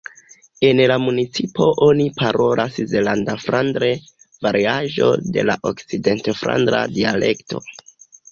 En 0.67 0.79
la 0.91 0.95
municipo 1.01 1.65
oni 1.87 2.07
parolas 2.21 2.79
zelanda-flandre, 2.93 3.91
variaĵo 4.47 5.09
de 5.37 5.45
la 5.51 5.59
okcident-flandra 5.73 6.83
dialekto. 6.97 7.63